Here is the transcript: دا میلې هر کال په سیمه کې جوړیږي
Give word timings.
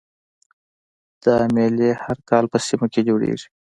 دا 1.23 1.37
میلې 1.53 1.89
هر 2.03 2.17
کال 2.29 2.45
په 2.51 2.57
سیمه 2.67 2.87
کې 2.93 3.01
جوړیږي 3.07 3.47